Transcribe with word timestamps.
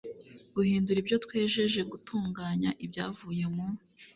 guhindura 0.55 0.97
ibyo 1.03 1.17
twejeje 1.25 1.79
gutunganya 1.91 2.69
ibyavuye 2.85 3.45
mu 3.55 3.65